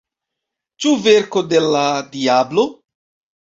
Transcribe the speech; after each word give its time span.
Ĉu 0.85 0.93
verko 1.07 1.43
de 1.51 1.61
la 1.75 1.83
diablo? 2.17 2.67